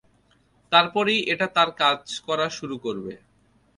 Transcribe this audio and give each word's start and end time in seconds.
তারপরই 0.71 1.17
এটা 1.33 1.47
তার 1.55 1.69
কাজ 1.81 1.99
করা 2.27 2.47
শুরু 2.57 2.75
করবে। 2.85 3.13